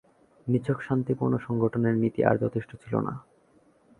[0.47, 3.13] নিছক শান্তিপূর্ণ সংগঠনের নীতি আর যথেষ্ট ছিল না।